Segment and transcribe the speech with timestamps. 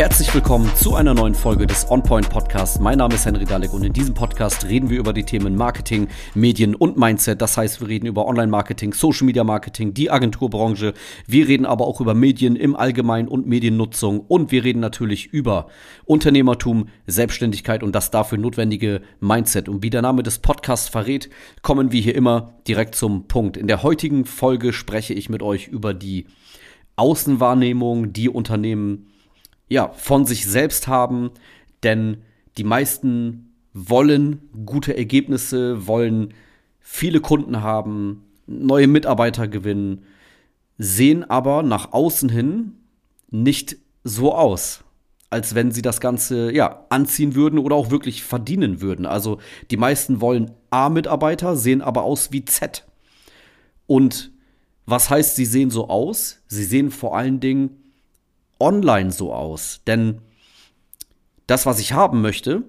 [0.00, 2.80] Herzlich willkommen zu einer neuen Folge des OnPoint Podcasts.
[2.80, 6.08] Mein Name ist Henry Dalek und in diesem Podcast reden wir über die Themen Marketing,
[6.34, 7.42] Medien und Mindset.
[7.42, 10.94] Das heißt, wir reden über Online-Marketing, Social-Media-Marketing, die Agenturbranche.
[11.26, 15.66] Wir reden aber auch über Medien im Allgemeinen und Mediennutzung und wir reden natürlich über
[16.06, 19.68] Unternehmertum, Selbstständigkeit und das dafür notwendige Mindset.
[19.68, 21.28] Und wie der Name des Podcasts verrät,
[21.60, 23.58] kommen wir hier immer direkt zum Punkt.
[23.58, 26.26] In der heutigen Folge spreche ich mit euch über die
[26.96, 29.10] Außenwahrnehmung, die Unternehmen
[29.70, 31.30] ja, von sich selbst haben,
[31.82, 32.18] denn
[32.58, 36.34] die meisten wollen gute Ergebnisse, wollen
[36.80, 40.02] viele Kunden haben, neue Mitarbeiter gewinnen,
[40.76, 42.72] sehen aber nach außen hin
[43.30, 44.82] nicht so aus,
[45.30, 49.06] als wenn sie das Ganze ja anziehen würden oder auch wirklich verdienen würden.
[49.06, 49.38] Also
[49.70, 52.84] die meisten wollen A-Mitarbeiter, sehen aber aus wie Z.
[53.86, 54.32] Und
[54.84, 56.42] was heißt, sie sehen so aus?
[56.48, 57.79] Sie sehen vor allen Dingen
[58.60, 59.80] online so aus.
[59.86, 60.20] Denn
[61.46, 62.62] das, was ich haben möchte,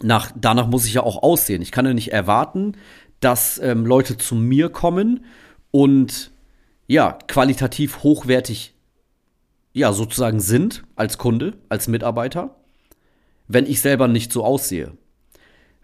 [0.00, 1.62] nach, danach muss ich ja auch aussehen.
[1.62, 2.76] Ich kann ja nicht erwarten,
[3.20, 5.24] dass ähm, Leute zu mir kommen
[5.70, 6.30] und
[6.86, 8.74] ja, qualitativ hochwertig
[9.72, 12.56] ja, sozusagen sind als Kunde, als Mitarbeiter,
[13.46, 14.92] wenn ich selber nicht so aussehe.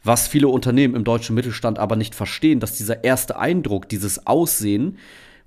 [0.02, 4.98] Was viele Unternehmen im deutschen Mittelstand aber nicht verstehen, dass dieser erste Eindruck, dieses Aussehen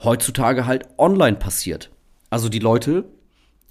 [0.03, 1.89] heutzutage halt online passiert.
[2.29, 3.05] Also die Leute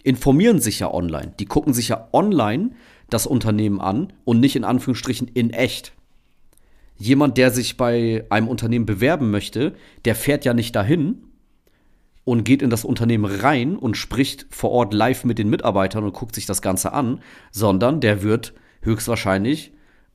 [0.05, 1.33] informieren sich ja online.
[1.41, 2.70] Die gucken sich ja online
[3.10, 5.92] das Unternehmen an und nicht in Anführungsstrichen in echt.
[6.97, 11.25] Jemand, der sich bei einem Unternehmen bewerben möchte, der fährt ja nicht dahin
[12.22, 16.14] und geht in das Unternehmen rein und spricht vor Ort live mit den Mitarbeitern und
[16.14, 19.72] guckt sich das Ganze an, sondern der wird höchstwahrscheinlich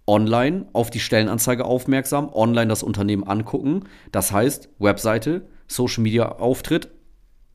[0.08, 3.84] online auf die Stellenanzeige aufmerksam, online das Unternehmen angucken.
[4.12, 6.90] Das heißt, Webseite, Social Media Auftritt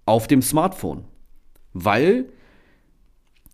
[0.05, 1.05] auf dem Smartphone
[1.75, 2.31] weil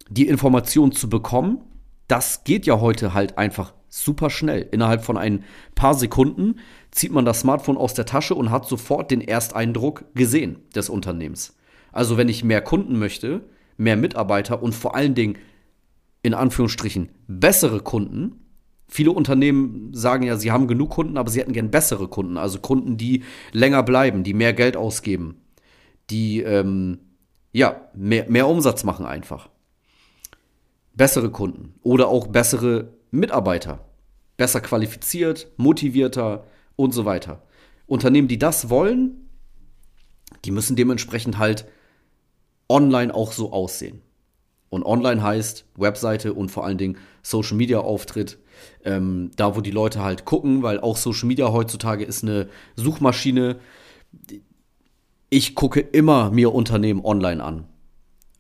[0.09, 1.59] die Information zu bekommen,
[2.07, 4.69] das geht ja heute halt einfach super schnell.
[4.70, 5.45] Innerhalb von ein
[5.75, 6.57] paar Sekunden
[6.91, 11.57] zieht man das Smartphone aus der Tasche und hat sofort den Ersteindruck gesehen des Unternehmens.
[11.92, 13.42] Also wenn ich mehr Kunden möchte,
[13.77, 15.39] mehr Mitarbeiter und vor allen Dingen
[16.23, 18.45] in Anführungsstrichen bessere Kunden.
[18.86, 22.59] Viele Unternehmen sagen ja, sie haben genug Kunden, aber sie hätten gern bessere Kunden, also
[22.59, 23.23] Kunden, die
[23.53, 25.36] länger bleiben, die mehr Geld ausgeben,
[26.11, 26.98] die ähm,
[27.52, 29.48] ja, mehr, mehr Umsatz machen einfach.
[30.94, 33.84] Bessere Kunden oder auch bessere Mitarbeiter.
[34.36, 36.44] Besser qualifiziert, motivierter
[36.77, 37.42] und so weiter.
[37.86, 39.28] Unternehmen, die das wollen,
[40.44, 41.66] die müssen dementsprechend halt
[42.68, 44.00] online auch so aussehen.
[44.68, 48.38] Und online heißt Webseite und vor allen Dingen Social Media Auftritt.
[48.84, 53.58] Ähm, da, wo die Leute halt gucken, weil auch Social Media heutzutage ist eine Suchmaschine
[55.30, 57.64] ich gucke immer mir Unternehmen online an.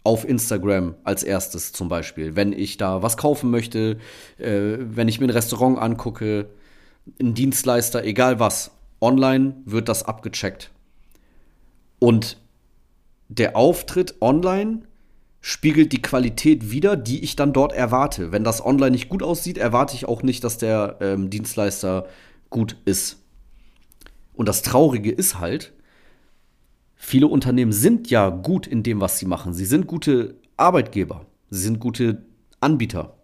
[0.02, 2.34] Auf Instagram als erstes zum Beispiel.
[2.34, 3.98] Wenn ich da was kaufen möchte,
[4.38, 6.50] äh, wenn ich mir ein Restaurant angucke,
[7.20, 8.72] ein Dienstleister, egal was.
[9.00, 10.70] Online wird das abgecheckt.
[11.98, 12.36] Und
[13.28, 14.82] der Auftritt online
[15.40, 18.32] spiegelt die Qualität wider, die ich dann dort erwarte.
[18.32, 22.06] Wenn das online nicht gut aussieht, erwarte ich auch nicht, dass der ähm, Dienstleister
[22.50, 23.18] gut ist.
[24.34, 25.72] Und das Traurige ist halt,
[27.02, 29.54] viele Unternehmen sind ja gut in dem, was sie machen.
[29.54, 32.26] Sie sind gute Arbeitgeber, sie sind gute
[32.60, 33.16] Anbieter.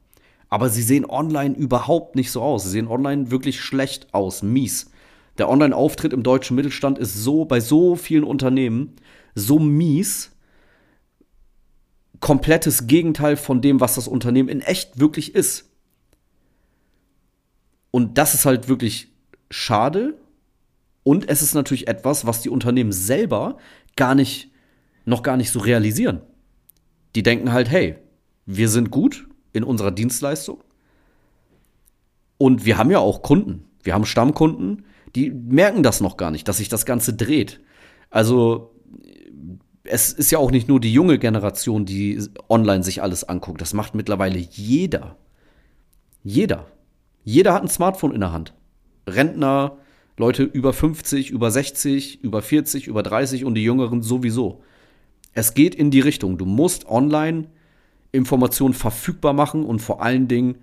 [0.49, 2.65] Aber sie sehen online überhaupt nicht so aus.
[2.65, 4.91] Sie sehen online wirklich schlecht aus, mies.
[5.37, 8.97] Der Online-Auftritt im deutschen Mittelstand ist so bei so vielen Unternehmen
[9.35, 10.33] so mies.
[12.21, 15.71] Komplettes Gegenteil von dem, was das Unternehmen in echt wirklich ist.
[17.91, 19.13] Und das ist halt wirklich
[19.51, 20.15] schade,
[21.07, 23.59] und es ist natürlich etwas, was die Unternehmen selber
[23.95, 24.51] gar nicht,
[25.05, 26.21] noch gar nicht so realisieren.
[27.15, 27.95] Die denken halt, hey,
[28.45, 30.65] wir sind gut in unserer Dienstleistung.
[32.39, 33.67] Und wir haben ja auch Kunden.
[33.85, 34.85] Wir haben Stammkunden,
[35.15, 37.61] die merken das noch gar nicht, dass sich das Ganze dreht.
[38.11, 38.75] Also
[39.85, 43.61] es ist ja auch nicht nur die junge Generation, die online sich alles anguckt.
[43.61, 45.17] Das macht mittlerweile jeder.
[46.25, 46.67] Jeder.
[47.23, 48.55] Jeder hat ein Smartphone in der Hand.
[49.07, 49.79] Rentner,
[50.19, 54.63] Leute über 50, über 60, über 40, über 30 und die Jüngeren sowieso.
[55.33, 56.39] Es geht in die Richtung.
[56.39, 57.49] Du musst online
[58.13, 60.57] Informationen verfügbar machen und vor allen Dingen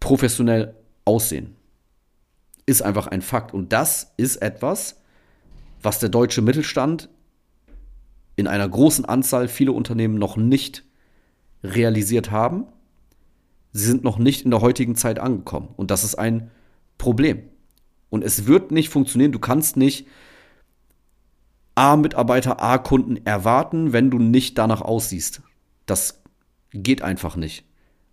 [0.00, 0.74] professionell
[1.04, 1.54] aussehen.
[2.66, 3.54] Ist einfach ein Fakt.
[3.54, 5.00] Und das ist etwas,
[5.80, 7.08] was der deutsche Mittelstand
[8.34, 10.84] in einer großen Anzahl viele Unternehmen noch nicht
[11.62, 12.66] realisiert haben.
[13.72, 15.68] Sie sind noch nicht in der heutigen Zeit angekommen.
[15.76, 16.50] Und das ist ein
[16.98, 17.51] Problem.
[18.12, 19.32] Und es wird nicht funktionieren.
[19.32, 20.06] Du kannst nicht
[21.74, 25.40] A-Mitarbeiter, A-Kunden erwarten, wenn du nicht danach aussiehst.
[25.86, 26.22] Das
[26.74, 27.64] geht einfach nicht.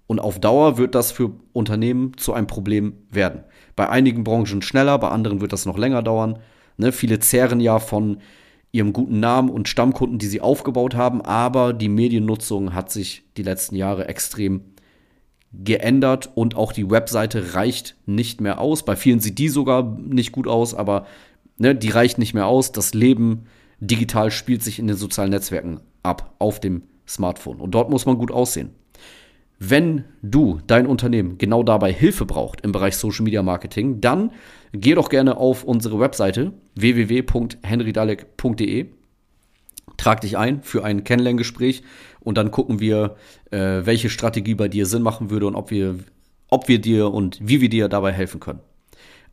[0.07, 3.43] Und auf Dauer wird das für Unternehmen zu einem Problem werden.
[3.75, 6.39] Bei einigen Branchen schneller, bei anderen wird das noch länger dauern.
[6.77, 8.21] Ne, viele zehren ja von
[8.71, 13.43] ihrem guten Namen und Stammkunden, die sie aufgebaut haben, aber die Mediennutzung hat sich die
[13.43, 14.61] letzten Jahre extrem
[15.51, 18.85] geändert und auch die Webseite reicht nicht mehr aus.
[18.85, 21.05] Bei vielen sieht die sogar nicht gut aus, aber
[21.57, 22.71] ne, die reicht nicht mehr aus.
[22.71, 23.45] Das Leben
[23.79, 27.59] digital spielt sich in den sozialen Netzwerken ab, auf dem Smartphone.
[27.59, 28.71] Und dort muss man gut aussehen.
[29.57, 34.31] Wenn du, dein Unternehmen, genau dabei Hilfe braucht im Bereich Social Media Marketing, dann
[34.71, 38.85] geh doch gerne auf unsere Webseite www.henrydalek.de.
[39.97, 41.83] Trag dich ein für ein Kennenlerngespräch
[42.19, 43.15] und dann gucken wir,
[43.51, 45.95] äh, welche Strategie bei dir Sinn machen würde und ob wir,
[46.49, 48.59] ob wir dir und wie wir dir dabei helfen können.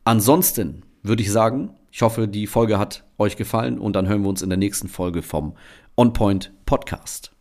[0.03, 4.29] Ansonsten würde ich sagen, ich hoffe, die Folge hat euch gefallen und dann hören wir
[4.29, 5.55] uns in der nächsten Folge vom
[5.95, 7.36] On Point Podcast.